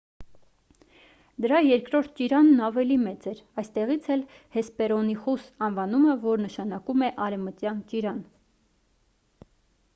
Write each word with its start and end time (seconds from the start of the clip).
դրա 1.45 1.59
երկրորդ 1.65 2.15
ճիրանն 2.19 2.63
ավելի 2.67 2.97
մեծ 3.03 3.27
էր 3.33 3.43
այստեղից 3.63 4.09
էլ 4.15 4.23
հեսպերոնիխուս 4.57 5.45
անվանումը 5.69 6.19
որ 6.27 6.45
նշանակում 6.47 7.07
է 7.09 7.11
արևմտյան 7.27 7.85
ճիրան 7.93 8.25